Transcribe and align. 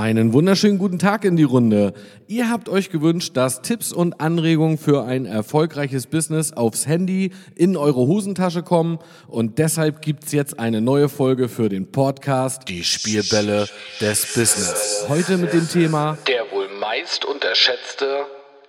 Einen 0.00 0.32
wunderschönen 0.32 0.78
guten 0.78 0.98
Tag 0.98 1.26
in 1.26 1.36
die 1.36 1.42
Runde. 1.42 1.92
Ihr 2.26 2.48
habt 2.48 2.70
euch 2.70 2.88
gewünscht, 2.88 3.36
dass 3.36 3.60
Tipps 3.60 3.92
und 3.92 4.18
Anregungen 4.18 4.78
für 4.78 5.04
ein 5.04 5.26
erfolgreiches 5.26 6.06
Business 6.06 6.54
aufs 6.54 6.86
Handy 6.86 7.32
in 7.54 7.76
eure 7.76 8.06
Hosentasche 8.06 8.62
kommen 8.62 8.98
und 9.28 9.58
deshalb 9.58 10.00
gibt's 10.00 10.32
jetzt 10.32 10.58
eine 10.58 10.80
neue 10.80 11.10
Folge 11.10 11.50
für 11.50 11.68
den 11.68 11.92
Podcast 11.92 12.66
Die 12.68 12.82
Spielbälle 12.82 13.68
des 14.00 14.32
Business. 14.32 15.04
Heute 15.06 15.36
mit 15.36 15.52
dem 15.52 15.68
Thema 15.68 16.16
Der 16.26 16.50
wohl 16.50 16.70
meist 16.80 17.26
unterschätzte 17.26 18.24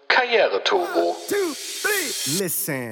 Karriere-Turbo. 0.10 1.16
Listen. 2.40 2.92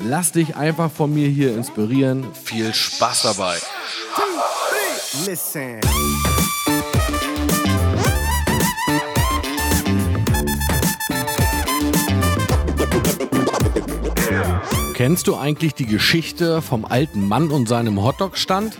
Lass 0.00 0.32
dich 0.32 0.54
einfach 0.56 0.90
von 0.90 1.12
mir 1.12 1.28
hier 1.28 1.54
inspirieren. 1.54 2.26
Viel 2.32 2.72
Spaß 2.72 3.22
dabei. 3.22 3.56
Listen. 5.26 5.80
Kennst 14.94 15.26
du 15.26 15.36
eigentlich 15.36 15.74
die 15.74 15.86
Geschichte 15.86 16.62
vom 16.62 16.84
alten 16.84 17.26
Mann 17.26 17.50
und 17.50 17.68
seinem 17.68 18.02
Hotdog-Stand? 18.02 18.78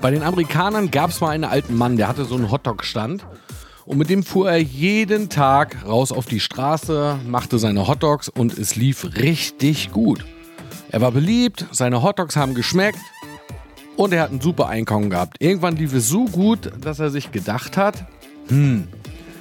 Bei 0.00 0.10
den 0.10 0.22
Amerikanern 0.22 0.90
gab 0.90 1.10
es 1.10 1.20
mal 1.20 1.30
einen 1.30 1.44
alten 1.44 1.76
Mann, 1.76 1.96
der 1.96 2.08
hatte 2.08 2.24
so 2.24 2.34
einen 2.34 2.50
Hotdog-Stand. 2.50 3.26
Und 3.86 3.98
mit 3.98 4.10
dem 4.10 4.24
fuhr 4.24 4.50
er 4.50 4.58
jeden 4.58 5.28
Tag 5.28 5.86
raus 5.86 6.10
auf 6.10 6.26
die 6.26 6.40
Straße, 6.40 7.20
machte 7.24 7.60
seine 7.60 7.86
Hotdogs 7.86 8.28
und 8.28 8.58
es 8.58 8.74
lief 8.74 9.04
richtig 9.16 9.92
gut. 9.92 10.26
Er 10.90 11.00
war 11.00 11.12
beliebt, 11.12 11.66
seine 11.70 12.02
Hotdogs 12.02 12.34
haben 12.34 12.54
geschmeckt 12.54 12.98
und 13.96 14.12
er 14.12 14.22
hat 14.22 14.32
ein 14.32 14.40
super 14.40 14.66
Einkommen 14.66 15.08
gehabt. 15.08 15.36
Irgendwann 15.38 15.76
lief 15.76 15.94
es 15.94 16.08
so 16.08 16.24
gut, 16.24 16.72
dass 16.80 16.98
er 16.98 17.10
sich 17.10 17.30
gedacht 17.30 17.76
hat, 17.76 18.06
hm, 18.48 18.88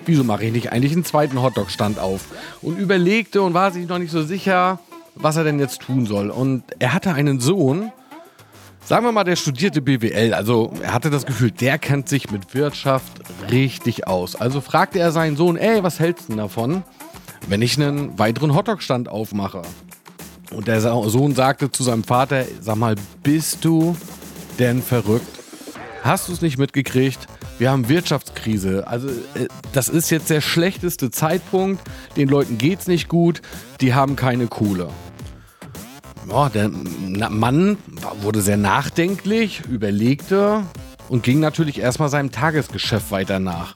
wieso 0.05 0.23
mache 0.23 0.45
ich 0.45 0.51
nicht 0.51 0.71
eigentlich 0.71 0.93
einen 0.93 1.05
zweiten 1.05 1.41
Hotdog-Stand 1.41 1.97
auf? 1.97 2.25
Und 2.61 2.77
überlegte 2.77 3.41
und 3.41 3.55
war 3.55 3.71
sich 3.71 3.87
noch 3.87 3.97
nicht 3.97 4.11
so 4.11 4.21
sicher, 4.23 4.79
was 5.15 5.37
er 5.37 5.43
denn 5.43 5.59
jetzt 5.59 5.81
tun 5.81 6.05
soll. 6.05 6.29
Und 6.29 6.63
er 6.77 6.93
hatte 6.93 7.13
einen 7.13 7.39
Sohn, 7.39 7.91
Sagen 8.85 9.03
wir 9.03 9.11
mal, 9.11 9.23
der 9.23 9.35
studierte 9.35 9.81
BWL, 9.81 10.35
also 10.35 10.71
er 10.79 10.93
hatte 10.93 11.09
das 11.09 11.25
Gefühl, 11.25 11.49
der 11.49 11.79
kennt 11.79 12.07
sich 12.07 12.29
mit 12.29 12.53
Wirtschaft 12.53 13.11
richtig 13.49 14.05
aus. 14.05 14.35
Also 14.35 14.61
fragte 14.61 14.99
er 14.99 15.11
seinen 15.11 15.35
Sohn, 15.35 15.57
ey, 15.57 15.81
was 15.81 15.99
hältst 15.99 16.25
du 16.25 16.33
denn 16.33 16.37
davon, 16.37 16.83
wenn 17.47 17.63
ich 17.63 17.81
einen 17.81 18.19
weiteren 18.19 18.53
Hotdog-Stand 18.53 19.09
aufmache? 19.09 19.63
Und 20.51 20.67
der 20.67 20.81
Sohn 20.81 21.33
sagte 21.33 21.71
zu 21.71 21.81
seinem 21.81 22.03
Vater, 22.03 22.45
sag 22.61 22.75
mal, 22.75 22.93
bist 23.23 23.65
du 23.65 23.97
denn 24.59 24.83
verrückt? 24.83 25.25
Hast 26.03 26.27
du 26.27 26.33
es 26.33 26.43
nicht 26.43 26.59
mitgekriegt? 26.59 27.25
Wir 27.57 27.71
haben 27.71 27.89
Wirtschaftskrise. 27.89 28.87
Also 28.87 29.07
äh, 29.07 29.47
das 29.73 29.89
ist 29.89 30.11
jetzt 30.11 30.29
der 30.29 30.41
schlechteste 30.41 31.09
Zeitpunkt. 31.09 31.81
Den 32.17 32.29
Leuten 32.29 32.59
geht's 32.59 32.85
nicht 32.85 33.07
gut. 33.07 33.41
Die 33.81 33.95
haben 33.95 34.15
keine 34.15 34.45
Kohle. 34.45 34.89
Ja, 36.29 36.49
der 36.49 36.69
Mann 37.29 37.77
wurde 38.21 38.41
sehr 38.41 38.57
nachdenklich, 38.57 39.61
überlegte 39.69 40.63
und 41.09 41.23
ging 41.23 41.39
natürlich 41.39 41.79
erstmal 41.79 42.09
seinem 42.09 42.31
Tagesgeschäft 42.31 43.11
weiter 43.11 43.39
nach. 43.39 43.75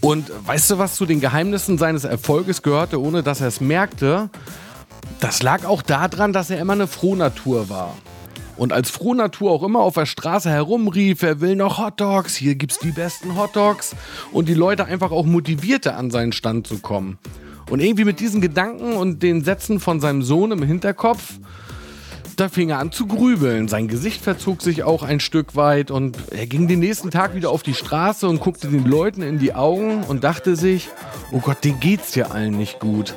Und 0.00 0.30
weißt 0.46 0.72
du, 0.72 0.78
was 0.78 0.96
zu 0.96 1.06
den 1.06 1.20
Geheimnissen 1.20 1.78
seines 1.78 2.04
Erfolges 2.04 2.60
gehörte, 2.60 3.00
ohne 3.00 3.22
dass 3.22 3.40
er 3.40 3.48
es 3.48 3.60
merkte? 3.62 4.28
Das 5.20 5.42
lag 5.42 5.64
auch 5.64 5.80
daran, 5.80 6.34
dass 6.34 6.50
er 6.50 6.58
immer 6.58 6.74
eine 6.74 6.86
Frohnatur 6.86 7.70
war. 7.70 7.96
Und 8.56 8.72
als 8.72 8.90
Frohnatur 8.90 9.50
auch 9.50 9.62
immer 9.62 9.80
auf 9.80 9.94
der 9.94 10.06
Straße 10.06 10.50
herumrief, 10.50 11.22
er 11.22 11.40
will 11.40 11.56
noch 11.56 11.78
Hotdogs, 11.78 12.36
hier 12.36 12.54
gibt's 12.54 12.78
die 12.78 12.92
besten 12.92 13.36
Hotdogs. 13.36 13.96
Und 14.30 14.48
die 14.48 14.54
Leute 14.54 14.84
einfach 14.84 15.10
auch 15.10 15.24
motivierte, 15.24 15.94
an 15.94 16.10
seinen 16.10 16.32
Stand 16.32 16.66
zu 16.66 16.78
kommen. 16.78 17.18
Und 17.70 17.80
irgendwie 17.80 18.04
mit 18.04 18.20
diesen 18.20 18.40
Gedanken 18.40 18.94
und 18.94 19.22
den 19.22 19.42
Sätzen 19.42 19.80
von 19.80 20.00
seinem 20.00 20.22
Sohn 20.22 20.52
im 20.52 20.62
Hinterkopf, 20.62 21.38
da 22.36 22.48
fing 22.48 22.70
er 22.70 22.78
an 22.78 22.92
zu 22.92 23.06
grübeln. 23.06 23.68
Sein 23.68 23.88
Gesicht 23.88 24.22
verzog 24.22 24.62
sich 24.62 24.82
auch 24.82 25.02
ein 25.02 25.20
Stück 25.20 25.56
weit 25.56 25.90
und 25.90 26.16
er 26.30 26.46
ging 26.46 26.68
den 26.68 26.80
nächsten 26.80 27.10
Tag 27.10 27.34
wieder 27.34 27.50
auf 27.50 27.62
die 27.62 27.74
Straße 27.74 28.28
und 28.28 28.40
guckte 28.40 28.68
den 28.68 28.84
Leuten 28.84 29.22
in 29.22 29.38
die 29.38 29.54
Augen 29.54 30.02
und 30.04 30.24
dachte 30.24 30.56
sich, 30.56 30.88
oh 31.32 31.38
Gott, 31.38 31.64
denen 31.64 31.80
geht's 31.80 32.14
ja 32.14 32.26
allen 32.26 32.56
nicht 32.56 32.80
gut. 32.80 33.14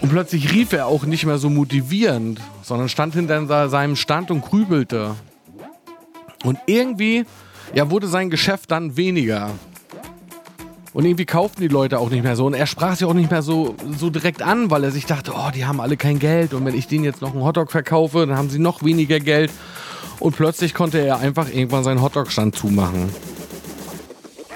Und 0.00 0.10
plötzlich 0.10 0.52
rief 0.52 0.72
er 0.72 0.86
auch 0.86 1.04
nicht 1.04 1.26
mehr 1.26 1.38
so 1.38 1.50
motivierend, 1.50 2.40
sondern 2.62 2.88
stand 2.88 3.14
hinter 3.14 3.68
seinem 3.68 3.96
Stand 3.96 4.30
und 4.30 4.40
grübelte. 4.42 5.14
Und 6.44 6.58
irgendwie, 6.66 7.26
ja, 7.74 7.90
wurde 7.90 8.06
sein 8.06 8.30
Geschäft 8.30 8.70
dann 8.70 8.96
weniger. 8.96 9.50
Und 10.92 11.04
irgendwie 11.04 11.24
kauften 11.24 11.60
die 11.60 11.68
Leute 11.68 11.98
auch 11.98 12.10
nicht 12.10 12.24
mehr 12.24 12.34
so. 12.34 12.46
Und 12.46 12.54
er 12.54 12.66
sprach 12.66 12.96
sie 12.96 13.04
auch 13.04 13.14
nicht 13.14 13.30
mehr 13.30 13.42
so, 13.42 13.76
so 13.96 14.10
direkt 14.10 14.42
an, 14.42 14.70
weil 14.70 14.82
er 14.82 14.90
sich 14.90 15.06
dachte, 15.06 15.32
oh, 15.36 15.50
die 15.54 15.64
haben 15.64 15.80
alle 15.80 15.96
kein 15.96 16.18
Geld. 16.18 16.52
Und 16.52 16.64
wenn 16.64 16.74
ich 16.74 16.88
denen 16.88 17.04
jetzt 17.04 17.22
noch 17.22 17.32
einen 17.32 17.44
Hotdog 17.44 17.70
verkaufe, 17.70 18.26
dann 18.26 18.36
haben 18.36 18.50
sie 18.50 18.58
noch 18.58 18.82
weniger 18.82 19.20
Geld. 19.20 19.52
Und 20.18 20.36
plötzlich 20.36 20.74
konnte 20.74 20.98
er 20.98 21.18
einfach 21.20 21.48
irgendwann 21.48 21.84
seinen 21.84 22.02
Hotdog-Stand 22.02 22.56
zumachen. 22.56 23.08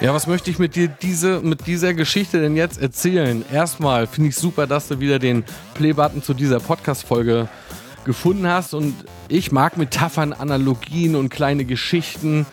Ja, 0.01 0.13
was 0.13 0.27
möchte 0.27 0.51
ich 0.51 0.59
mit 0.59 0.75
dir 0.75 0.89
diese, 0.89 1.39
mit 1.39 1.67
dieser 1.67 1.93
Geschichte 1.93 2.41
denn 2.41 2.57
jetzt 2.57 2.81
erzählen? 2.81 3.45
Erstmal 3.49 4.05
finde 4.05 4.29
ich 4.29 4.35
super, 4.35 4.67
dass 4.67 4.89
du 4.89 4.99
wieder 4.99 5.19
den 5.19 5.45
Play-Button 5.75 6.21
zu 6.21 6.33
dieser 6.33 6.59
Podcast-Folge 6.59 7.47
gefunden 8.03 8.45
hast. 8.45 8.73
Und 8.73 8.93
ich 9.29 9.53
mag 9.53 9.77
Metaphern, 9.77 10.33
Analogien 10.33 11.15
und 11.15 11.29
kleine 11.29 11.63
Geschichten 11.63 12.45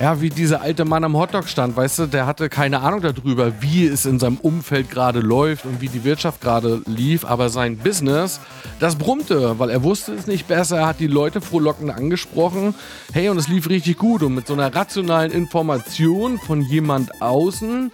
ja, 0.00 0.22
wie 0.22 0.30
dieser 0.30 0.62
alte 0.62 0.86
Mann 0.86 1.04
am 1.04 1.14
Hotdog-Stand, 1.14 1.76
weißt 1.76 1.98
du, 1.98 2.06
der 2.06 2.24
hatte 2.24 2.48
keine 2.48 2.80
Ahnung 2.80 3.02
darüber, 3.02 3.60
wie 3.60 3.86
es 3.86 4.06
in 4.06 4.18
seinem 4.18 4.38
Umfeld 4.38 4.90
gerade 4.90 5.20
läuft 5.20 5.66
und 5.66 5.82
wie 5.82 5.88
die 5.88 6.04
Wirtschaft 6.04 6.40
gerade 6.40 6.80
lief, 6.86 7.26
aber 7.26 7.50
sein 7.50 7.76
Business, 7.76 8.40
das 8.78 8.96
brummte, 8.96 9.58
weil 9.58 9.68
er 9.68 9.82
wusste 9.82 10.14
es 10.14 10.26
nicht 10.26 10.48
besser, 10.48 10.78
er 10.78 10.86
hat 10.86 11.00
die 11.00 11.06
Leute 11.06 11.42
frohlockend 11.42 11.90
angesprochen, 11.90 12.74
hey, 13.12 13.28
und 13.28 13.36
es 13.36 13.48
lief 13.48 13.68
richtig 13.68 13.98
gut. 13.98 14.22
Und 14.22 14.34
mit 14.34 14.46
so 14.46 14.54
einer 14.54 14.74
rationalen 14.74 15.30
Information 15.32 16.38
von 16.38 16.62
jemand 16.62 17.20
außen, 17.20 17.92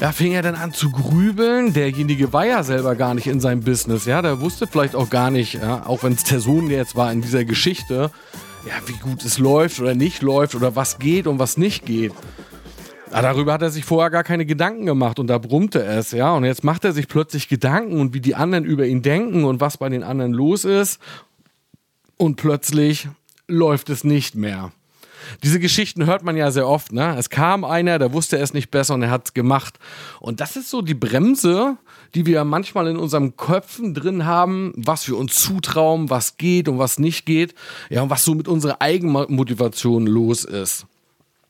ja, 0.00 0.12
fing 0.12 0.32
er 0.32 0.42
dann 0.42 0.54
an 0.54 0.72
zu 0.72 0.90
grübeln. 0.90 1.74
Derjenige 1.74 2.32
war 2.32 2.46
ja 2.46 2.62
selber 2.62 2.94
gar 2.94 3.12
nicht 3.12 3.26
in 3.26 3.40
seinem 3.40 3.60
Business, 3.60 4.06
ja, 4.06 4.22
der 4.22 4.40
wusste 4.40 4.66
vielleicht 4.66 4.94
auch 4.94 5.10
gar 5.10 5.30
nicht, 5.30 5.54
ja, 5.54 5.84
auch 5.84 6.02
wenn 6.02 6.14
es 6.14 6.24
der 6.24 6.40
Sohn 6.40 6.70
jetzt 6.70 6.96
war 6.96 7.12
in 7.12 7.20
dieser 7.20 7.44
Geschichte, 7.44 8.10
ja, 8.66 8.74
wie 8.86 8.98
gut 8.98 9.24
es 9.24 9.38
läuft 9.38 9.80
oder 9.80 9.94
nicht 9.94 10.22
läuft 10.22 10.54
oder 10.54 10.74
was 10.76 10.98
geht 10.98 11.26
und 11.26 11.38
was 11.38 11.56
nicht 11.56 11.86
geht. 11.86 12.12
Aber 13.10 13.22
darüber 13.22 13.52
hat 13.52 13.62
er 13.62 13.70
sich 13.70 13.84
vorher 13.84 14.10
gar 14.10 14.24
keine 14.24 14.44
Gedanken 14.44 14.84
gemacht 14.84 15.18
und 15.18 15.28
da 15.28 15.38
brummte 15.38 15.82
es, 15.82 16.10
ja. 16.10 16.34
Und 16.34 16.44
jetzt 16.44 16.64
macht 16.64 16.84
er 16.84 16.92
sich 16.92 17.06
plötzlich 17.06 17.48
Gedanken 17.48 18.00
und 18.00 18.14
wie 18.14 18.20
die 18.20 18.34
anderen 18.34 18.64
über 18.64 18.84
ihn 18.84 19.02
denken 19.02 19.44
und 19.44 19.60
was 19.60 19.78
bei 19.78 19.88
den 19.88 20.02
anderen 20.02 20.32
los 20.32 20.64
ist. 20.64 21.00
Und 22.16 22.36
plötzlich 22.36 23.08
läuft 23.46 23.90
es 23.90 24.02
nicht 24.02 24.34
mehr. 24.34 24.72
Diese 25.42 25.60
Geschichten 25.60 26.06
hört 26.06 26.24
man 26.24 26.36
ja 26.36 26.50
sehr 26.50 26.68
oft, 26.68 26.92
ne? 26.92 27.16
Es 27.16 27.30
kam 27.30 27.64
einer, 27.64 27.98
der 27.98 28.12
wusste 28.12 28.38
es 28.38 28.54
nicht 28.54 28.70
besser 28.70 28.94
und 28.94 29.02
er 29.02 29.10
hat 29.10 29.26
es 29.26 29.34
gemacht. 29.34 29.78
Und 30.20 30.40
das 30.40 30.56
ist 30.56 30.70
so 30.70 30.82
die 30.82 30.94
Bremse, 30.94 31.76
die 32.14 32.26
wir 32.26 32.44
manchmal 32.44 32.88
in 32.88 32.96
unseren 32.96 33.36
Köpfen 33.36 33.94
drin 33.94 34.24
haben, 34.24 34.72
was 34.76 35.08
wir 35.08 35.16
uns 35.16 35.40
zutrauen, 35.40 36.10
was 36.10 36.36
geht 36.36 36.68
und 36.68 36.78
was 36.78 36.98
nicht 36.98 37.26
geht, 37.26 37.54
ja, 37.90 38.02
und 38.02 38.10
was 38.10 38.24
so 38.24 38.34
mit 38.34 38.48
unserer 38.48 38.80
Eigenmotivation 38.80 40.06
los 40.06 40.44
ist. 40.44 40.86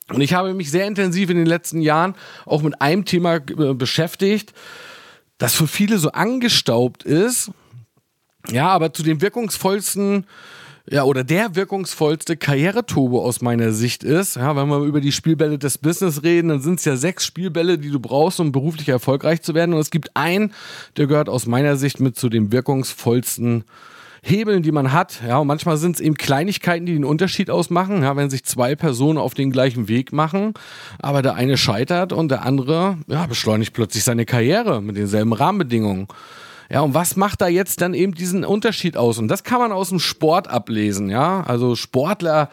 Und 0.08 0.20
ich 0.20 0.35
habe 0.35 0.55
mich 0.55 0.70
sehr 0.70 0.87
intensiv 0.87 1.31
in 1.31 1.37
den 1.37 1.47
letzten 1.47 1.81
Jahren 1.81 2.14
auch 2.44 2.62
mit 2.62 2.81
einem 2.81 3.05
Thema 3.05 3.37
äh, 3.37 3.75
beschäftigt, 3.75 4.55
das 5.38 5.55
für 5.55 5.67
viele 5.67 5.99
so 5.99 6.12
angestaubt 6.12 7.02
ist, 7.02 7.50
ja, 8.50 8.69
aber 8.69 8.93
zu 8.93 9.02
den 9.02 9.20
wirkungsvollsten 9.20 10.26
ja, 10.88 11.03
oder 11.03 11.25
der 11.25 11.56
wirkungsvollste 11.56 12.37
Karriereturbo 12.37 13.25
aus 13.25 13.41
meiner 13.41 13.73
Sicht 13.73 14.05
ist. 14.05 14.37
Ja, 14.37 14.55
wenn 14.55 14.69
wir 14.69 14.85
über 14.85 15.00
die 15.00 15.11
Spielbälle 15.11 15.59
des 15.59 15.79
Business 15.79 16.23
reden, 16.23 16.49
dann 16.49 16.61
sind 16.61 16.79
es 16.79 16.85
ja 16.85 16.97
sechs 16.97 17.25
Spielbälle, 17.25 17.79
die 17.79 17.91
du 17.91 17.99
brauchst, 17.99 18.38
um 18.38 18.53
beruflich 18.53 18.88
erfolgreich 18.88 19.43
zu 19.43 19.55
werden. 19.55 19.75
Und 19.75 19.81
es 19.81 19.91
gibt 19.91 20.11
einen, 20.15 20.53
der 20.97 21.09
gehört 21.09 21.29
aus 21.29 21.47
meiner 21.47 21.77
Sicht 21.77 21.99
mit 21.99 22.17
zu 22.17 22.29
den 22.29 22.53
wirkungsvollsten 22.53 23.65
Hebeln, 24.23 24.62
die 24.62 24.73
man 24.73 24.93
hat. 24.93 25.23
Ja, 25.27 25.38
und 25.38 25.49
manchmal 25.49 25.77
sind 25.77 25.97
es 25.97 26.00
eben 26.00 26.17
Kleinigkeiten, 26.17 26.87
die 26.87 26.94
den 26.94 27.05
Unterschied 27.05 27.50
ausmachen. 27.50 28.03
Ja, 28.03 28.17
wenn 28.17 28.31
sich 28.31 28.44
zwei 28.44 28.77
Personen 28.77 29.19
auf 29.19 29.35
den 29.35 29.50
gleichen 29.50 29.88
Weg 29.88 30.12
machen, 30.12 30.55
aber 31.00 31.23
der 31.23 31.35
eine 31.35 31.56
scheitert 31.56 32.12
und 32.12 32.31
der 32.31 32.44
andere 32.44 32.99
ja, 33.09 33.27
beschleunigt 33.27 33.73
plötzlich 33.73 34.05
seine 34.05 34.25
Karriere 34.25 34.81
mit 34.83 34.97
denselben 34.97 35.33
Rahmenbedingungen. 35.33 36.06
Ja, 36.71 36.81
und 36.81 36.95
was 36.95 37.17
macht 37.17 37.41
da 37.41 37.49
jetzt 37.49 37.81
dann 37.81 37.95
eben 37.95 38.15
diesen 38.15 38.45
Unterschied 38.45 38.97
aus? 38.97 39.19
Und 39.19 39.29
das 39.29 39.45
kann 39.45 39.61
man 39.61 39.73
aus 39.73 39.91
dem 39.91 40.01
Sport 40.01 40.49
ablesen, 40.49 41.11
ja. 41.11 41.43
Also 41.43 41.77
Sportler 41.77 42.51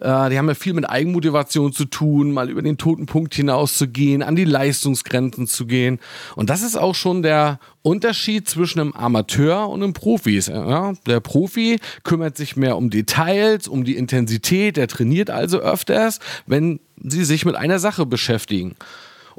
äh, 0.00 0.30
die 0.30 0.38
haben 0.38 0.48
ja 0.48 0.54
viel 0.54 0.72
mit 0.72 0.88
Eigenmotivation 0.88 1.72
zu 1.72 1.84
tun, 1.84 2.32
mal 2.32 2.50
über 2.50 2.62
den 2.62 2.78
toten 2.78 3.06
Punkt 3.06 3.34
hinaus 3.34 3.76
zu 3.76 3.88
gehen, 3.88 4.22
an 4.22 4.36
die 4.36 4.44
Leistungsgrenzen 4.44 5.46
zu 5.46 5.66
gehen. 5.66 5.98
Und 6.36 6.50
das 6.50 6.62
ist 6.62 6.76
auch 6.76 6.94
schon 6.94 7.22
der 7.22 7.60
Unterschied 7.82 8.48
zwischen 8.48 8.80
einem 8.80 8.92
Amateur 8.92 9.68
und 9.68 9.82
einem 9.82 9.92
Profi. 9.92 10.38
Ja, 10.38 10.94
der 11.06 11.20
Profi 11.20 11.78
kümmert 12.02 12.36
sich 12.36 12.56
mehr 12.56 12.76
um 12.76 12.90
Details, 12.90 13.68
um 13.68 13.84
die 13.84 13.96
Intensität, 13.96 14.76
der 14.76 14.88
trainiert 14.88 15.30
also 15.30 15.58
öfters, 15.58 16.18
wenn 16.46 16.80
sie 17.02 17.24
sich 17.24 17.44
mit 17.44 17.56
einer 17.56 17.78
Sache 17.78 18.06
beschäftigen. 18.06 18.76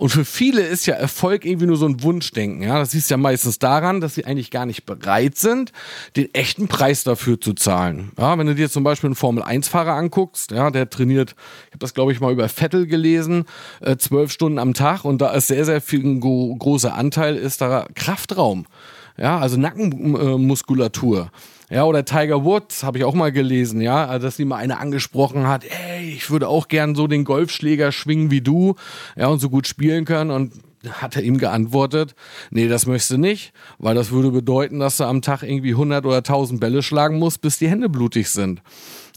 Und 0.01 0.09
für 0.09 0.25
viele 0.25 0.63
ist 0.63 0.87
ja 0.87 0.95
Erfolg 0.95 1.45
irgendwie 1.45 1.67
nur 1.67 1.77
so 1.77 1.85
ein 1.85 2.01
Wunschdenken. 2.01 2.63
Ja, 2.63 2.79
das 2.79 2.89
siehst 2.89 3.11
ja 3.11 3.17
meistens 3.17 3.59
daran, 3.59 4.01
dass 4.01 4.15
sie 4.15 4.25
eigentlich 4.25 4.49
gar 4.49 4.65
nicht 4.65 4.83
bereit 4.87 5.37
sind, 5.37 5.71
den 6.15 6.33
echten 6.33 6.67
Preis 6.67 7.03
dafür 7.03 7.39
zu 7.39 7.53
zahlen. 7.53 8.11
Ja, 8.17 8.35
wenn 8.39 8.47
du 8.47 8.55
dir 8.55 8.67
zum 8.67 8.83
Beispiel 8.83 9.09
einen 9.09 9.15
Formel-1-Fahrer 9.15 9.93
anguckst, 9.93 10.49
ja, 10.49 10.71
der 10.71 10.89
trainiert, 10.89 11.35
ich 11.67 11.73
habe 11.73 11.77
das 11.81 11.93
glaube 11.93 12.13
ich 12.13 12.19
mal 12.19 12.33
über 12.33 12.49
Vettel 12.49 12.87
gelesen, 12.87 13.45
äh, 13.79 13.95
zwölf 13.95 14.31
Stunden 14.31 14.57
am 14.57 14.73
Tag 14.73 15.05
und 15.05 15.21
da 15.21 15.33
ist 15.33 15.49
sehr, 15.49 15.65
sehr 15.65 15.81
viel 15.81 16.03
ein 16.03 16.19
großer 16.19 16.95
Anteil 16.95 17.35
ist 17.35 17.61
da 17.61 17.85
Kraftraum. 17.93 18.65
Ja, 19.19 19.37
also 19.37 19.55
Nackenmuskulatur. 19.57 21.29
Ja, 21.71 21.85
oder 21.85 22.03
Tiger 22.03 22.43
Woods 22.43 22.83
habe 22.83 22.97
ich 22.97 23.05
auch 23.05 23.13
mal 23.13 23.31
gelesen, 23.31 23.79
ja, 23.79 24.05
also, 24.05 24.27
dass 24.27 24.35
sie 24.35 24.43
mal 24.43 24.57
eine 24.57 24.77
angesprochen 24.77 25.47
hat, 25.47 25.63
ey, 25.63 26.11
ich 26.11 26.29
würde 26.29 26.49
auch 26.49 26.67
gern 26.67 26.95
so 26.95 27.07
den 27.07 27.23
Golfschläger 27.23 27.93
schwingen 27.93 28.29
wie 28.29 28.41
du, 28.41 28.75
ja, 29.15 29.27
und 29.27 29.39
so 29.39 29.49
gut 29.49 29.67
spielen 29.67 30.03
können 30.03 30.31
und 30.31 30.53
hat 30.89 31.15
er 31.15 31.23
ihm 31.23 31.37
geantwortet, 31.37 32.13
nee, 32.49 32.67
das 32.67 32.87
möchtest 32.87 33.11
du 33.11 33.17
nicht, 33.17 33.53
weil 33.77 33.95
das 33.95 34.11
würde 34.11 34.31
bedeuten, 34.31 34.79
dass 34.79 34.97
du 34.97 35.05
am 35.05 35.21
Tag 35.21 35.43
irgendwie 35.43 35.71
100 35.71 36.05
oder 36.05 36.17
1000 36.17 36.59
Bälle 36.59 36.83
schlagen 36.83 37.19
musst, 37.19 37.39
bis 37.39 37.57
die 37.57 37.69
Hände 37.69 37.87
blutig 37.87 38.29
sind. 38.29 38.61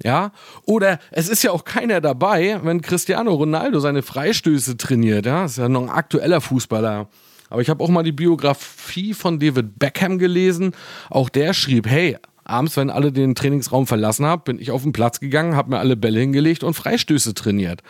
Ja, 0.04 0.30
oder 0.64 1.00
es 1.10 1.28
ist 1.28 1.42
ja 1.42 1.50
auch 1.50 1.64
keiner 1.64 2.00
dabei, 2.00 2.60
wenn 2.62 2.82
Cristiano 2.82 3.32
Ronaldo 3.34 3.80
seine 3.80 4.02
Freistöße 4.02 4.76
trainiert, 4.76 5.26
ja, 5.26 5.46
ist 5.46 5.58
ja 5.58 5.68
noch 5.68 5.82
ein 5.82 5.88
aktueller 5.88 6.40
Fußballer. 6.40 7.08
Aber 7.50 7.62
ich 7.62 7.68
habe 7.68 7.82
auch 7.82 7.88
mal 7.88 8.02
die 8.02 8.12
Biografie 8.12 9.12
von 9.12 9.38
David 9.38 9.78
Beckham 9.78 10.18
gelesen. 10.18 10.72
Auch 11.10 11.28
der 11.28 11.52
schrieb, 11.52 11.88
hey, 11.88 12.16
abends, 12.44 12.76
wenn 12.76 12.90
alle 12.90 13.12
den 13.12 13.34
Trainingsraum 13.34 13.86
verlassen 13.86 14.26
haben, 14.26 14.42
bin 14.44 14.60
ich 14.60 14.70
auf 14.70 14.82
den 14.82 14.92
Platz 14.92 15.20
gegangen, 15.20 15.56
habe 15.56 15.70
mir 15.70 15.78
alle 15.78 15.96
Bälle 15.96 16.20
hingelegt 16.20 16.62
und 16.62 16.74
Freistöße 16.74 17.34
trainiert. 17.34 17.82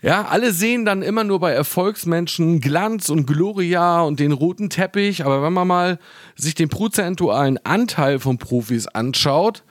Ja, 0.00 0.26
alle 0.26 0.52
sehen 0.52 0.84
dann 0.84 1.02
immer 1.02 1.24
nur 1.24 1.40
bei 1.40 1.50
Erfolgsmenschen 1.50 2.60
Glanz 2.60 3.08
und 3.08 3.26
Gloria 3.26 4.02
und 4.02 4.20
den 4.20 4.30
roten 4.30 4.70
Teppich, 4.70 5.24
aber 5.24 5.42
wenn 5.42 5.52
man 5.52 5.66
mal 5.66 5.98
sich 6.36 6.54
den 6.54 6.68
prozentualen 6.68 7.58
Anteil 7.64 8.20
von 8.20 8.38
Profis 8.38 8.86
anschaut, 8.86 9.64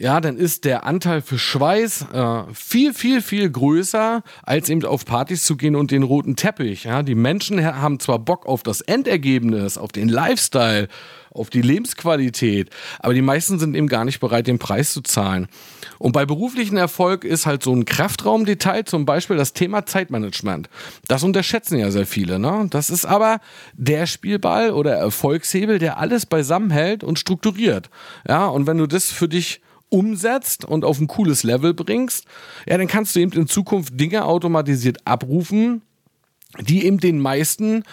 ja, 0.00 0.22
dann 0.22 0.38
ist 0.38 0.64
der 0.64 0.86
Anteil 0.86 1.20
für 1.20 1.38
Schweiß 1.38 2.06
äh, 2.14 2.42
viel, 2.54 2.94
viel, 2.94 3.20
viel 3.20 3.50
größer, 3.50 4.22
als 4.42 4.70
eben 4.70 4.82
auf 4.86 5.04
Partys 5.04 5.44
zu 5.44 5.58
gehen 5.58 5.76
und 5.76 5.90
den 5.90 6.02
roten 6.02 6.36
Teppich. 6.36 6.84
Ja, 6.84 7.02
die 7.02 7.14
Menschen 7.14 7.62
haben 7.62 8.00
zwar 8.00 8.18
Bock 8.18 8.46
auf 8.46 8.62
das 8.62 8.80
Endergebnis, 8.80 9.76
auf 9.76 9.92
den 9.92 10.08
Lifestyle, 10.08 10.88
auf 11.32 11.50
die 11.50 11.60
Lebensqualität. 11.60 12.70
Aber 13.00 13.12
die 13.12 13.20
meisten 13.20 13.58
sind 13.58 13.76
eben 13.76 13.88
gar 13.88 14.06
nicht 14.06 14.20
bereit, 14.20 14.46
den 14.46 14.58
Preis 14.58 14.94
zu 14.94 15.02
zahlen. 15.02 15.48
Und 15.98 16.12
bei 16.12 16.24
beruflichen 16.24 16.78
Erfolg 16.78 17.24
ist 17.24 17.44
halt 17.44 17.62
so 17.62 17.74
ein 17.74 17.84
Kraftraumdetail 17.84 18.84
zum 18.84 19.04
Beispiel 19.04 19.36
das 19.36 19.52
Thema 19.52 19.84
Zeitmanagement. 19.84 20.70
Das 21.08 21.24
unterschätzen 21.24 21.78
ja 21.78 21.90
sehr 21.90 22.06
viele. 22.06 22.38
Ne? 22.38 22.68
Das 22.70 22.88
ist 22.88 23.04
aber 23.04 23.38
der 23.74 24.06
Spielball 24.06 24.70
oder 24.70 24.94
Erfolgshebel, 24.94 25.78
der 25.78 25.98
alles 25.98 26.24
beisammenhält 26.24 27.04
und 27.04 27.18
strukturiert. 27.18 27.90
Ja, 28.26 28.46
und 28.46 28.66
wenn 28.66 28.78
du 28.78 28.86
das 28.86 29.10
für 29.10 29.28
dich 29.28 29.60
umsetzt 29.90 30.64
und 30.64 30.84
auf 30.84 31.00
ein 31.00 31.06
cooles 31.06 31.42
Level 31.42 31.74
bringst, 31.74 32.24
ja, 32.66 32.78
dann 32.78 32.88
kannst 32.88 33.14
du 33.14 33.20
eben 33.20 33.32
in 33.32 33.46
Zukunft 33.46 33.98
Dinge 34.00 34.24
automatisiert 34.24 34.98
abrufen, 35.04 35.82
die 36.58 36.84
eben 36.86 36.98
den 36.98 37.20
meisten 37.20 37.84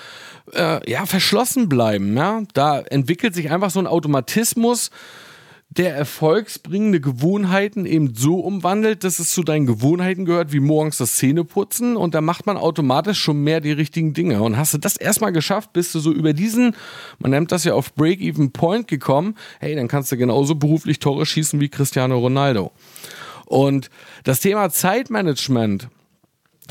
äh, 0.53 0.89
ja 0.89 1.05
verschlossen 1.05 1.69
bleiben. 1.69 2.15
Ja? 2.15 2.44
Da 2.53 2.79
entwickelt 2.79 3.35
sich 3.35 3.51
einfach 3.51 3.69
so 3.69 3.79
ein 3.79 3.88
Automatismus, 3.88 4.91
der 5.69 5.96
erfolgsbringende 5.96 7.02
Gewohnheiten 7.02 7.86
eben 7.86 8.16
so 8.16 8.40
umwandelt, 8.40 9.04
dass 9.04 9.19
es 9.19 9.31
zu 9.31 9.44
deinen 9.44 9.66
Gewohnheiten 9.66 10.25
gehört, 10.25 10.54
wie 10.54 10.60
morgens 10.60 10.98
das 10.98 11.18
Zähneputzen 11.18 11.98
und 11.98 12.16
da 12.16 12.22
macht 12.22 12.46
man 12.46 12.58
automatisch 12.58 13.19
schon 13.19 13.44
mehr 13.44 13.60
die 13.60 13.74
richtigen 13.74 14.14
Dinge. 14.14 14.42
Und 14.42 14.58
hast 14.58 14.74
du 14.74 14.78
das 14.78 14.96
erstmal 14.96 15.34
geschafft, 15.34 15.74
bist 15.74 15.94
du 15.94 16.00
so 16.00 16.12
über 16.12 16.34
diesen, 16.34 16.75
man 17.19 17.31
nennt 17.31 17.52
das 17.52 17.66
ja 17.66 17.74
auf 17.74 17.94
Break-Even 17.94 18.52
Point 18.52 18.88
gekommen, 18.88 19.36
hey, 19.60 19.75
dann 19.75 19.88
kannst 19.88 20.12
du 20.12 20.18
genauso 20.18 20.56
beruflich 20.56 21.00
Tore 21.00 21.25
schießen 21.25 21.60
wie 21.60 21.69
Cristiano 21.69 22.18
Ronaldo. 22.18 22.72
Und 23.46 23.90
das 24.24 24.40
Thema 24.40 24.69
Zeitmanagement, 24.69 25.90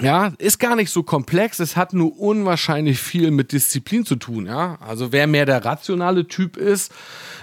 ja, 0.01 0.33
ist 0.39 0.59
gar 0.59 0.77
nicht 0.77 0.91
so 0.91 1.03
komplex. 1.03 1.59
Es 1.59 1.77
hat 1.77 1.93
nur 1.93 2.19
unwahrscheinlich 2.19 2.99
viel 2.99 3.31
mit 3.31 3.53
Disziplin 3.53 4.05
zu 4.05 4.17
tun. 4.17 4.47
Ja, 4.47 4.79
also 4.81 5.13
wer 5.13 5.27
mehr 5.27 5.47
der 5.47 5.65
rationale 5.65 6.27
Typ 6.27 6.57
ist, 6.57 6.93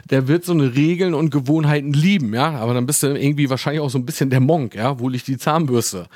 der 0.09 0.27
wird 0.27 0.45
so 0.45 0.53
eine 0.53 0.75
Regeln 0.75 1.13
und 1.13 1.29
Gewohnheiten 1.29 1.93
lieben. 1.93 2.33
Ja, 2.33 2.51
aber 2.51 2.73
dann 2.73 2.85
bist 2.85 3.03
du 3.03 3.07
irgendwie 3.07 3.49
wahrscheinlich 3.49 3.81
auch 3.81 3.89
so 3.89 3.97
ein 3.97 4.05
bisschen 4.05 4.29
der 4.29 4.39
Monk. 4.39 4.75
Ja, 4.75 4.99
wo 4.99 5.09
liegt 5.09 5.27
die 5.27 5.37
Zahnbürste? 5.37 6.07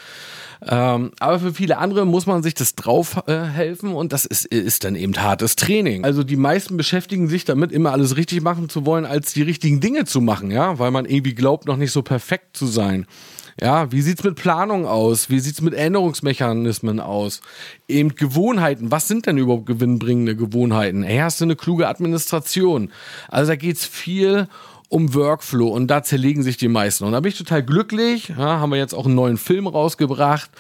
Ähm, 0.66 1.12
aber 1.20 1.40
für 1.40 1.54
viele 1.54 1.78
andere 1.78 2.06
muss 2.06 2.26
man 2.26 2.42
sich 2.42 2.56
das 2.56 2.76
drauf 2.76 3.22
äh, 3.28 3.42
helfen 3.42 3.94
und 3.94 4.12
das 4.12 4.26
ist, 4.26 4.46
ist 4.46 4.84
dann 4.84 4.96
eben 4.96 5.16
hartes 5.16 5.56
Training. 5.56 6.04
Also 6.04 6.24
die 6.24 6.36
meisten 6.36 6.78
beschäftigen 6.78 7.28
sich 7.28 7.46
damit, 7.46 7.72
immer 7.72 7.92
alles 7.92 8.18
richtig 8.18 8.42
machen 8.42 8.70
zu 8.70 8.86
wollen, 8.86 9.06
als 9.06 9.34
die 9.34 9.44
richtigen 9.44 9.80
Dinge 9.80 10.06
zu 10.06 10.20
machen, 10.20 10.50
ja, 10.50 10.80
weil 10.80 10.92
man 10.92 11.06
irgendwie 11.06 11.36
glaubt, 11.36 11.68
noch 11.68 11.78
nicht 11.78 11.92
so 11.92 12.02
perfekt 12.02 12.58
zu 12.58 12.66
sein. 12.66 13.06
Ja, 13.60 13.92
wie 13.92 14.02
sieht's 14.02 14.24
mit 14.24 14.36
Planung 14.36 14.86
aus? 14.86 15.32
Wie 15.32 15.40
sieht's 15.40 15.62
mit 15.62 15.74
Änderungsmechanismen 15.74 17.00
aus? 17.00 17.42
Eben 17.88 18.14
Gewohnheiten. 18.16 18.92
Was 18.92 19.08
sind 19.08 19.26
denn 19.26 19.40
überhaupt 19.40 19.66
gewinnbringende 19.66 20.36
Gewohnheiten? 20.36 21.02
Hey, 21.02 21.18
hast 21.18 21.42
du 21.42 21.46
eine 21.46 21.56
kluge 21.56 21.88
Administration? 21.88 22.92
Also 23.30 23.52
da 23.52 23.56
geht's 23.56 23.86
viel 23.86 24.48
um 24.90 25.16
Workflow 25.16 25.70
und 25.70 25.88
da 25.88 26.04
zerlegen 26.04 26.44
sich 26.44 26.58
die 26.58 26.68
meisten. 26.68 27.04
Und 27.04 27.14
da 27.14 27.20
bin 27.20 27.32
ich 27.32 27.38
total 27.38 27.64
glücklich. 27.64 28.30
Ja, 28.30 28.60
haben 28.60 28.70
wir 28.70 28.78
jetzt 28.78 28.94
auch 28.94 29.06
einen 29.06 29.16
neuen 29.16 29.38
Film 29.38 29.66
rausgebracht. 29.66 30.52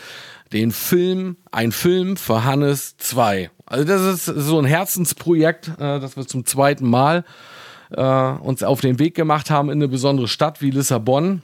Den 0.51 0.71
Film, 0.71 1.37
ein 1.51 1.71
Film 1.71 2.17
für 2.17 2.45
Hannes 2.45 2.97
2. 2.97 3.51
Also 3.65 3.83
das 3.83 4.01
ist 4.01 4.25
so 4.25 4.57
ein 4.57 4.65
Herzensprojekt, 4.65 5.67
äh, 5.77 5.99
das 5.99 6.17
wir 6.17 6.25
zum 6.25 6.45
zweiten 6.45 6.89
Mal 6.89 7.25
äh, 7.91 8.01
uns 8.01 8.63
auf 8.63 8.81
den 8.81 8.97
Weg 8.97 9.13
gemacht 9.13 9.51
haben 9.51 9.69
in 9.69 9.77
eine 9.77 9.87
besondere 9.87 10.27
Stadt 10.27 10.61
wie 10.61 10.71
Lissabon. 10.71 11.43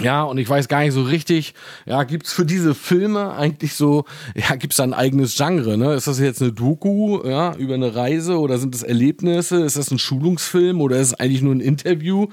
Ja, 0.00 0.22
und 0.22 0.38
ich 0.38 0.48
weiß 0.48 0.68
gar 0.68 0.80
nicht 0.80 0.92
so 0.92 1.02
richtig, 1.02 1.54
ja, 1.84 2.04
gibt's 2.04 2.32
für 2.32 2.46
diese 2.46 2.76
Filme 2.76 3.32
eigentlich 3.32 3.74
so, 3.74 4.04
ja, 4.36 4.54
gibt's 4.54 4.76
da 4.76 4.84
ein 4.84 4.94
eigenes 4.94 5.36
Genre, 5.36 5.76
ne? 5.76 5.94
Ist 5.94 6.06
das 6.06 6.20
jetzt 6.20 6.40
eine 6.40 6.52
Doku, 6.52 7.26
ja, 7.26 7.54
über 7.56 7.74
eine 7.74 7.96
Reise 7.96 8.38
oder 8.38 8.58
sind 8.58 8.74
das 8.74 8.84
Erlebnisse? 8.84 9.64
Ist 9.64 9.76
das 9.76 9.90
ein 9.90 9.98
Schulungsfilm 9.98 10.80
oder 10.80 10.98
ist 10.98 11.08
es 11.08 11.14
eigentlich 11.14 11.42
nur 11.42 11.52
ein 11.52 11.60
Interview? 11.60 12.28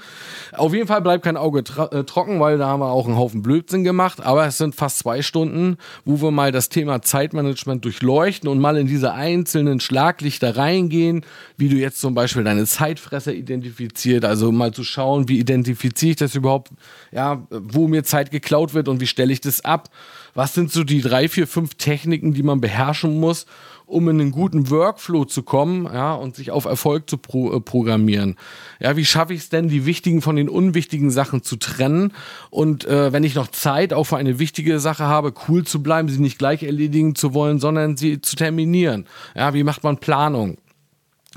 Auf 0.52 0.74
jeden 0.74 0.86
Fall 0.86 1.02
bleibt 1.02 1.24
kein 1.24 1.36
Auge 1.36 1.58
äh, 1.58 2.04
trocken, 2.04 2.38
weil 2.38 2.56
da 2.56 2.68
haben 2.68 2.80
wir 2.80 2.90
auch 2.90 3.06
einen 3.06 3.16
Haufen 3.16 3.42
Blödsinn 3.42 3.82
gemacht, 3.82 4.20
aber 4.24 4.46
es 4.46 4.58
sind 4.58 4.76
fast 4.76 4.98
zwei 4.98 5.22
Stunden, 5.22 5.76
wo 6.04 6.22
wir 6.22 6.30
mal 6.30 6.52
das 6.52 6.68
Thema 6.68 7.02
Zeitmanagement 7.02 7.84
durchleuchten 7.84 8.48
und 8.48 8.60
mal 8.60 8.76
in 8.76 8.86
diese 8.86 9.12
einzelnen 9.12 9.80
Schlaglichter 9.80 10.56
reingehen, 10.56 11.24
wie 11.56 11.68
du 11.68 11.76
jetzt 11.76 12.00
zum 12.00 12.14
Beispiel 12.14 12.44
deine 12.44 12.64
Zeitfresser 12.64 13.34
identifiziert, 13.34 14.24
also 14.24 14.52
mal 14.52 14.72
zu 14.72 14.84
schauen, 14.84 15.28
wie 15.28 15.40
identifiziere 15.40 16.10
ich 16.10 16.16
das 16.16 16.36
überhaupt, 16.36 16.70
ja, 17.10 17.46
wo 17.62 17.88
mir 17.88 18.04
Zeit 18.04 18.30
geklaut 18.30 18.74
wird 18.74 18.88
und 18.88 19.00
wie 19.00 19.06
stelle 19.06 19.32
ich 19.32 19.40
das 19.40 19.64
ab? 19.64 19.90
Was 20.34 20.54
sind 20.54 20.70
so 20.70 20.84
die 20.84 21.00
drei, 21.00 21.28
vier, 21.28 21.46
fünf 21.46 21.74
Techniken, 21.74 22.34
die 22.34 22.42
man 22.42 22.60
beherrschen 22.60 23.18
muss, 23.18 23.46
um 23.86 24.08
in 24.08 24.20
einen 24.20 24.32
guten 24.32 24.68
Workflow 24.68 25.24
zu 25.24 25.44
kommen, 25.44 25.86
ja, 25.86 26.12
und 26.14 26.34
sich 26.34 26.50
auf 26.50 26.64
Erfolg 26.64 27.08
zu 27.08 27.18
pro, 27.18 27.52
äh, 27.52 27.60
programmieren. 27.60 28.36
Ja, 28.80 28.96
wie 28.96 29.04
schaffe 29.04 29.32
ich 29.32 29.40
es 29.40 29.48
denn, 29.48 29.68
die 29.68 29.86
wichtigen 29.86 30.22
von 30.22 30.34
den 30.34 30.48
unwichtigen 30.48 31.10
Sachen 31.10 31.44
zu 31.44 31.56
trennen? 31.56 32.12
Und 32.50 32.84
äh, 32.84 33.12
wenn 33.12 33.22
ich 33.22 33.36
noch 33.36 33.46
Zeit 33.48 33.92
auch 33.92 34.04
für 34.04 34.16
eine 34.16 34.40
wichtige 34.40 34.80
Sache 34.80 35.04
habe, 35.04 35.32
cool 35.48 35.64
zu 35.64 35.82
bleiben, 35.82 36.08
sie 36.08 36.20
nicht 36.20 36.38
gleich 36.38 36.64
erledigen 36.64 37.14
zu 37.14 37.32
wollen, 37.32 37.60
sondern 37.60 37.96
sie 37.96 38.20
zu 38.20 38.34
terminieren. 38.34 39.06
Ja, 39.36 39.54
wie 39.54 39.62
macht 39.62 39.84
man 39.84 39.98
Planung? 39.98 40.58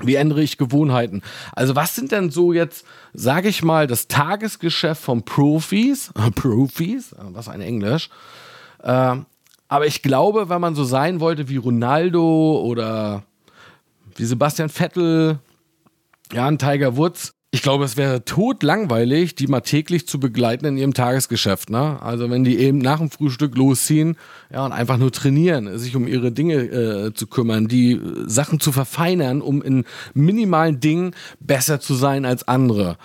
Wie 0.02 0.14
ändere 0.14 0.42
ich 0.42 0.58
Gewohnheiten? 0.58 1.22
Also 1.52 1.76
was 1.76 1.94
sind 1.94 2.10
denn 2.10 2.30
so 2.30 2.52
jetzt, 2.52 2.84
sage 3.12 3.48
ich 3.48 3.62
mal, 3.62 3.86
das 3.86 4.08
Tagesgeschäft 4.08 5.02
von 5.02 5.24
Profis? 5.24 6.12
Profis, 6.34 7.14
was 7.18 7.48
ein 7.48 7.60
Englisch. 7.60 8.08
Äh, 8.82 9.16
aber 9.68 9.86
ich 9.86 10.02
glaube, 10.02 10.48
wenn 10.48 10.60
man 10.60 10.74
so 10.74 10.84
sein 10.84 11.20
wollte 11.20 11.48
wie 11.48 11.56
Ronaldo 11.56 12.60
oder 12.64 13.22
wie 14.16 14.24
Sebastian 14.24 14.68
Vettel, 14.68 15.38
ja, 16.32 16.46
ein 16.46 16.58
Tiger 16.58 16.96
Woods, 16.96 17.34
Ich 17.52 17.62
glaube, 17.62 17.84
es 17.84 17.96
wäre 17.96 18.24
totlangweilig, 18.24 19.34
die 19.34 19.48
mal 19.48 19.60
täglich 19.60 20.06
zu 20.06 20.20
begleiten 20.20 20.66
in 20.66 20.76
ihrem 20.76 20.94
Tagesgeschäft. 20.94 21.68
Ne? 21.68 22.00
Also 22.00 22.30
wenn 22.30 22.44
die 22.44 22.58
eben 22.58 22.78
nach 22.78 22.98
dem 22.98 23.10
Frühstück 23.10 23.56
losziehen 23.56 24.16
ja, 24.52 24.64
und 24.64 24.70
einfach 24.70 24.98
nur 24.98 25.10
trainieren, 25.10 25.76
sich 25.76 25.96
um 25.96 26.06
ihre 26.06 26.30
Dinge 26.30 26.54
äh, 26.54 27.12
zu 27.12 27.26
kümmern, 27.26 27.66
die 27.66 28.00
Sachen 28.26 28.60
zu 28.60 28.70
verfeinern, 28.70 29.42
um 29.42 29.62
in 29.62 29.84
minimalen 30.14 30.78
Dingen 30.78 31.12
besser 31.40 31.80
zu 31.80 31.94
sein 31.94 32.24
als 32.24 32.46
andere. 32.46 32.98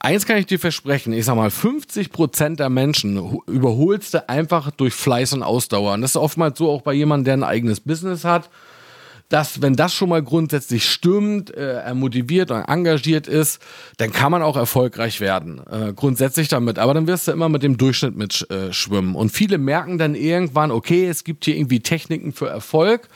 Eins 0.00 0.26
kann 0.26 0.38
ich 0.38 0.46
dir 0.46 0.58
versprechen, 0.58 1.12
ich 1.12 1.24
sag 1.24 1.36
mal, 1.36 1.50
50% 1.50 2.56
der 2.56 2.70
Menschen 2.70 3.38
überholst 3.46 4.14
du 4.14 4.28
einfach 4.28 4.72
durch 4.72 4.92
Fleiß 4.92 5.34
und 5.34 5.44
Ausdauer. 5.44 5.94
Und 5.94 6.02
das 6.02 6.10
ist 6.10 6.16
oftmals 6.16 6.58
so 6.58 6.68
auch 6.68 6.82
bei 6.82 6.94
jemandem, 6.94 7.24
der 7.26 7.34
ein 7.34 7.44
eigenes 7.44 7.78
Business 7.78 8.24
hat 8.24 8.50
dass, 9.28 9.62
wenn 9.62 9.74
das 9.74 9.94
schon 9.94 10.10
mal 10.10 10.22
grundsätzlich 10.22 10.88
stimmt, 10.88 11.54
äh, 11.54 11.80
er 11.80 11.94
motiviert 11.94 12.50
und 12.50 12.62
engagiert 12.62 13.26
ist, 13.26 13.60
dann 13.96 14.12
kann 14.12 14.30
man 14.30 14.42
auch 14.42 14.56
erfolgreich 14.56 15.20
werden. 15.20 15.60
Äh, 15.70 15.92
grundsätzlich 15.94 16.48
damit. 16.48 16.78
Aber 16.78 16.94
dann 16.94 17.06
wirst 17.06 17.26
du 17.26 17.32
immer 17.32 17.48
mit 17.48 17.62
dem 17.62 17.78
Durchschnitt 17.78 18.16
mitschwimmen. 18.16 19.14
Äh, 19.14 19.18
und 19.18 19.30
viele 19.30 19.58
merken 19.58 19.98
dann 19.98 20.14
irgendwann, 20.14 20.70
okay, 20.70 21.06
es 21.06 21.24
gibt 21.24 21.46
hier 21.46 21.56
irgendwie 21.56 21.80
Techniken 21.80 22.32
für 22.32 22.48
Erfolg. 22.48 23.08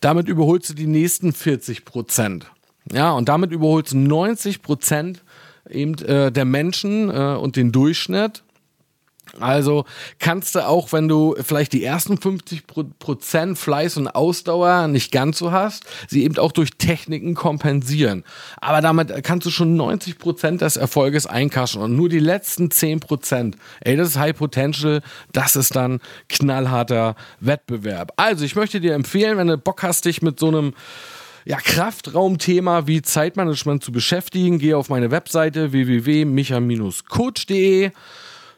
Damit 0.00 0.28
überholst 0.28 0.70
du 0.70 0.74
die 0.74 0.86
nächsten 0.86 1.32
40 1.32 1.84
Prozent. 1.84 2.46
Ja, 2.90 3.12
und 3.12 3.28
damit 3.28 3.52
überholst 3.52 3.92
du 3.92 3.98
90 3.98 4.62
Prozent 4.62 5.22
eben 5.70 5.94
äh, 5.98 6.32
der 6.32 6.44
Menschen 6.44 7.10
äh, 7.10 7.36
und 7.36 7.56
den 7.56 7.72
Durchschnitt. 7.72 8.42
Also 9.40 9.84
kannst 10.18 10.54
du 10.54 10.66
auch, 10.66 10.92
wenn 10.92 11.08
du 11.08 11.34
vielleicht 11.42 11.72
die 11.72 11.84
ersten 11.84 12.18
50 12.18 12.66
Prozent 12.66 13.58
Fleiß 13.58 13.96
und 13.96 14.08
Ausdauer 14.08 14.88
nicht 14.88 15.10
ganz 15.10 15.38
so 15.38 15.52
hast, 15.52 15.84
sie 16.08 16.24
eben 16.24 16.36
auch 16.38 16.52
durch 16.52 16.70
Techniken 16.72 17.34
kompensieren. 17.34 18.24
Aber 18.60 18.80
damit 18.80 19.24
kannst 19.24 19.46
du 19.46 19.50
schon 19.50 19.76
90 19.76 20.18
Prozent 20.18 20.60
des 20.60 20.76
Erfolges 20.76 21.26
einkaschen 21.26 21.80
und 21.80 21.96
nur 21.96 22.08
die 22.08 22.18
letzten 22.18 22.70
10 22.70 23.00
Prozent. 23.00 23.56
Ey, 23.80 23.96
das 23.96 24.08
ist 24.08 24.18
High 24.18 24.36
Potential. 24.36 25.00
Das 25.32 25.56
ist 25.56 25.74
dann 25.76 26.00
knallharter 26.28 27.14
Wettbewerb. 27.40 28.12
Also 28.16 28.44
ich 28.44 28.54
möchte 28.54 28.80
dir 28.80 28.94
empfehlen, 28.94 29.38
wenn 29.38 29.46
du 29.46 29.56
Bock 29.56 29.82
hast, 29.82 30.04
dich 30.04 30.22
mit 30.22 30.38
so 30.38 30.48
einem 30.48 30.74
ja, 31.44 31.56
Kraftraumthema 31.56 32.86
wie 32.86 33.02
Zeitmanagement 33.02 33.82
zu 33.82 33.90
beschäftigen, 33.90 34.58
geh 34.58 34.74
auf 34.74 34.90
meine 34.90 35.10
Webseite 35.10 35.72
www.micha-coach.de. 35.72 37.90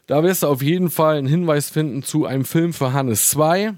Da 0.06 0.22
wirst 0.22 0.42
du 0.42 0.48
auf 0.48 0.62
jeden 0.62 0.90
Fall 0.90 1.16
einen 1.16 1.26
Hinweis 1.26 1.70
finden 1.70 2.02
zu 2.02 2.26
einem 2.26 2.44
Film 2.44 2.72
für 2.74 2.92
Hannes 2.92 3.30
2. 3.30 3.74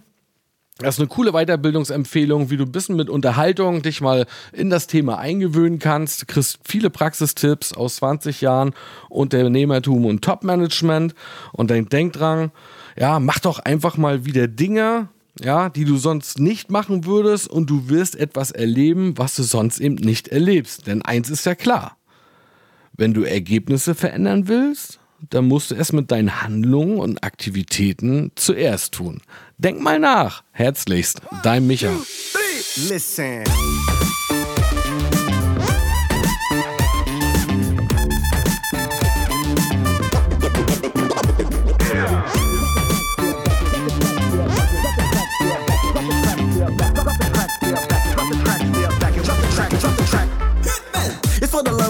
Das 0.79 0.97
ist 0.97 1.01
eine 1.01 1.09
coole 1.09 1.33
Weiterbildungsempfehlung, 1.33 2.51
wie 2.51 2.59
du 2.59 2.65
ein 2.65 2.73
bisschen 2.73 2.97
mit 2.97 3.09
Unterhaltung 3.09 3.81
dich 3.81 4.03
mal 4.03 4.27
in 4.53 4.69
das 4.69 4.87
Thema 4.87 5.19
eingewöhnen 5.19 5.79
kannst. 5.79 6.23
Du 6.23 6.27
kriegst 6.27 6.59
viele 6.65 6.91
Praxistipps 6.91 7.73
aus 7.73 7.97
20 7.97 8.43
Jahren 8.43 8.75
Unternehmertum 9.09 10.05
und 10.05 10.23
Topmanagement. 10.23 11.15
Und 11.53 11.71
dann 11.71 11.89
denk 11.89 12.13
dran, 12.13 12.51
ja, 12.99 13.21
mach 13.21 13.39
doch 13.39 13.61
einfach 13.61 13.97
mal 13.97 14.27
wieder 14.27 14.49
Dinge, 14.49 15.09
ja, 15.41 15.71
die 15.71 15.87
du 15.87 15.97
sonst 15.97 16.41
nicht 16.41 16.71
machen 16.71 17.07
würdest 17.07 17.49
und 17.49 17.71
du 17.71 17.89
wirst 17.89 18.17
etwas 18.17 18.51
erleben, 18.51 19.17
was 19.17 19.37
du 19.37 19.45
sonst 19.45 19.81
eben 19.81 19.95
nicht 19.95 20.29
erlebst. 20.29 20.89
Denn 20.89 21.01
eins 21.03 21.31
ist 21.31 21.47
ja 21.47 21.55
klar. 21.55 21.97
Wenn 22.93 23.15
du 23.15 23.23
Ergebnisse 23.23 23.95
verändern 23.95 24.49
willst, 24.49 24.99
dann 25.31 25.47
musst 25.47 25.71
du 25.71 25.75
es 25.75 25.93
mit 25.93 26.11
deinen 26.11 26.43
Handlungen 26.43 26.99
und 26.99 27.23
Aktivitäten 27.25 28.33
zuerst 28.35 28.95
tun. 28.95 29.21
Denk 29.59 29.81
mal 29.81 29.99
nach. 29.99 30.43
Herzlichst, 30.53 31.23
dein 31.43 31.67
Micha. 31.67 31.93
Listen. 32.89 33.45